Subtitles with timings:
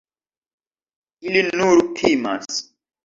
[1.31, 2.61] Ili nur timas.